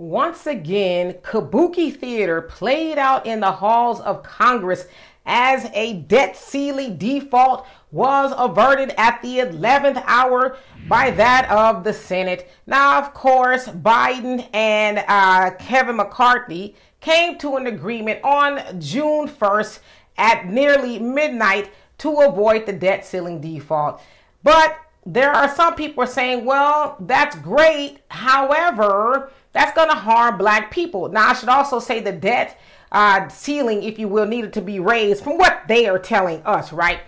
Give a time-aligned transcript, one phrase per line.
[0.00, 4.86] once again, Kabuki Theater played out in the halls of Congress
[5.26, 10.56] as a debt ceiling default was averted at the 11th hour
[10.88, 12.50] by that of the Senate.
[12.66, 19.80] Now, of course, Biden and uh, Kevin McCarthy came to an agreement on June 1st
[20.16, 24.00] at nearly midnight to avoid the debt ceiling default.
[24.42, 27.98] But there are some people saying, well, that's great.
[28.08, 31.08] However, that's going to harm black people.
[31.08, 32.58] Now, I should also say the debt
[32.92, 36.72] uh, ceiling, if you will, needed to be raised from what they are telling us,
[36.72, 37.00] right?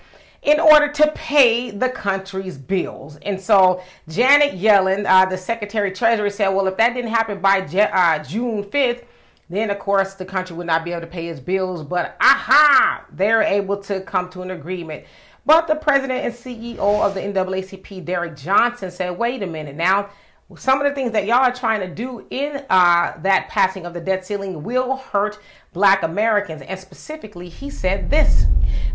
[0.42, 3.16] In order to pay the country's bills.
[3.22, 7.60] And so Janet Yellen, uh, the Secretary Treasury, said, well, if that didn't happen by
[7.60, 9.04] uh, June 5th,
[9.48, 11.84] then of course the country would not be able to pay its bills.
[11.84, 15.04] But aha, they're able to come to an agreement.
[15.44, 20.10] But the president and CEO of the NAACP, Derrick Johnson, said, wait a minute now.
[20.56, 23.94] Some of the things that y'all are trying to do in uh, that passing of
[23.94, 25.38] the debt ceiling will hurt
[25.72, 26.62] black Americans.
[26.62, 28.46] And specifically, he said this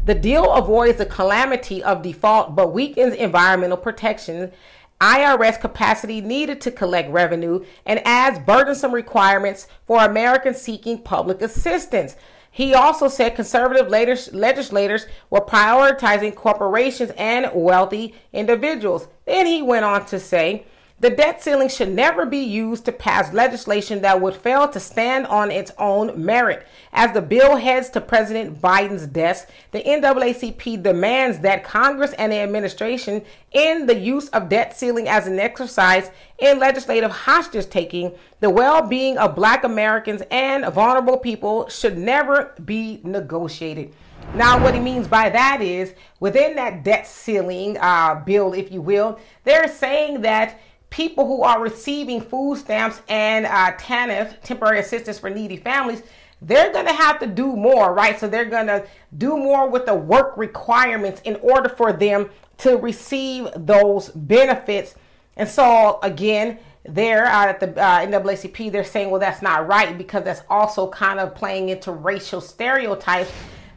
[0.06, 4.52] The deal avoids the calamity of default but weakens environmental protections
[5.00, 12.16] IRS capacity needed to collect revenue and adds burdensome requirements for Americans seeking public assistance.
[12.50, 19.08] He also said conservative legislators were prioritizing corporations and wealthy individuals.
[19.26, 20.66] Then he went on to say,
[21.00, 25.28] the debt ceiling should never be used to pass legislation that would fail to stand
[25.28, 26.66] on its own merit.
[26.92, 32.38] As the bill heads to President Biden's desk, the NAACP demands that Congress and the
[32.38, 36.10] administration end the use of debt ceiling as an exercise
[36.40, 38.14] in legislative hostage taking.
[38.40, 43.94] The well being of Black Americans and vulnerable people should never be negotiated.
[44.34, 48.82] Now, what he means by that is within that debt ceiling uh, bill, if you
[48.82, 55.20] will, they're saying that people who are receiving food stamps and uh, TANF, temporary assistance
[55.20, 56.04] for needy families,
[56.42, 58.20] they're going to have to do more, right?
[58.20, 58.86] So they're going to
[59.18, 62.30] do more with the work requirements in order for them
[62.60, 64.96] to receive those benefits.
[65.36, 69.98] And so, again, there uh, at the uh, NAACP, they're saying, well, that's not right
[69.98, 73.32] because that's also kind of playing into racial stereotypes,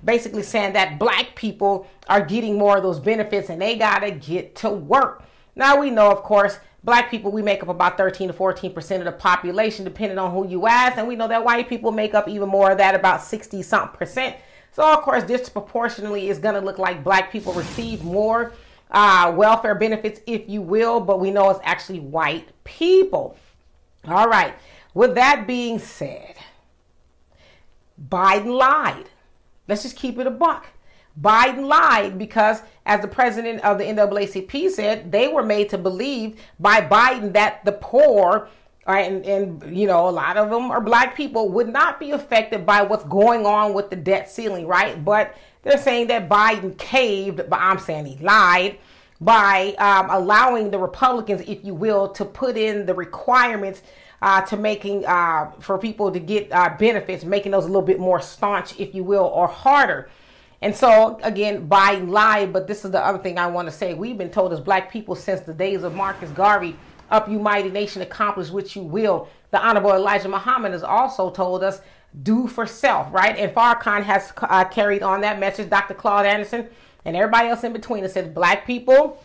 [0.04, 4.10] basically saying that black people are getting more of those benefits and they got to
[4.10, 5.24] get to work.
[5.56, 9.04] Now, we know, of course, Black people, we make up about 13 to 14% of
[9.04, 10.96] the population, depending on who you ask.
[10.96, 13.96] And we know that white people make up even more of that, about 60 something
[13.98, 14.36] percent.
[14.72, 18.52] So, of course, disproportionately is going to look like black people receive more
[18.90, 23.36] uh, welfare benefits, if you will, but we know it's actually white people.
[24.06, 24.54] All right.
[24.94, 26.34] With that being said,
[28.08, 29.10] Biden lied.
[29.68, 30.66] Let's just keep it a buck.
[31.20, 36.40] Biden lied because, as the president of the NAACP said, they were made to believe
[36.58, 38.48] by Biden that the poor,
[38.86, 42.64] and, and you know, a lot of them are black people, would not be affected
[42.64, 45.04] by what's going on with the debt ceiling, right?
[45.04, 48.78] But they're saying that Biden caved, but I'm saying he lied
[49.20, 53.82] by um, allowing the Republicans, if you will, to put in the requirements
[54.22, 57.98] uh, to making uh, for people to get uh, benefits, making those a little bit
[57.98, 60.08] more staunch, if you will, or harder.
[60.62, 63.94] And so, again, by lie, but this is the other thing I want to say.
[63.94, 66.76] We've been told as black people since the days of Marcus Garvey,
[67.10, 69.28] up you mighty nation, accomplish what you will.
[69.50, 71.80] The Honorable Elijah Muhammad has also told us,
[72.22, 73.36] do for self, right?
[73.36, 75.94] And Farrakhan has uh, carried on that message, Dr.
[75.94, 76.68] Claude Anderson,
[77.04, 78.04] and everybody else in between.
[78.04, 79.22] It says, black people,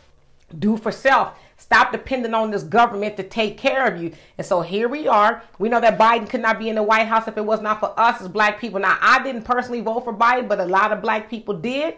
[0.58, 1.38] do for self.
[1.58, 4.12] Stop depending on this government to take care of you.
[4.38, 5.42] And so here we are.
[5.58, 7.80] We know that Biden could not be in the White House if it was not
[7.80, 8.80] for us as black people.
[8.80, 11.96] Now, I didn't personally vote for Biden, but a lot of black people did.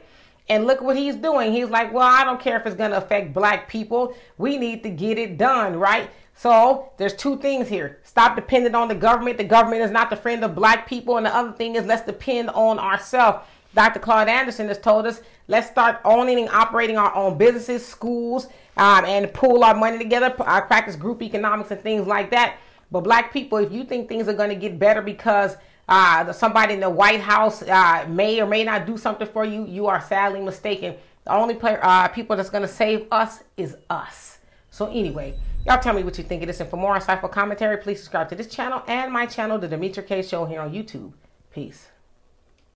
[0.49, 1.51] And look what he's doing.
[1.51, 4.15] He's like, well, I don't care if it's going to affect black people.
[4.37, 6.09] We need to get it done, right?
[6.35, 7.99] So there's two things here.
[8.03, 9.37] Stop depending on the government.
[9.37, 11.17] The government is not the friend of black people.
[11.17, 13.39] And the other thing is let's depend on ourselves.
[13.73, 13.99] Dr.
[13.99, 18.47] Claude Anderson has told us let's start owning and operating our own businesses, schools,
[18.77, 20.33] um, and pool our money together.
[20.45, 22.57] I practice group economics and things like that.
[22.91, 25.57] But black people, if you think things are going to get better because
[25.89, 29.65] uh, somebody in the White House uh, may or may not do something for you,
[29.65, 30.95] you are sadly mistaken.
[31.25, 34.39] The only player, uh, people that's going to save us is us.
[34.69, 36.59] So anyway, y'all tell me what you think of this.
[36.59, 40.05] And for more insightful commentary, please subscribe to this channel and my channel, The Demetra
[40.05, 41.13] Kaye Show here on YouTube.
[41.51, 41.87] Peace.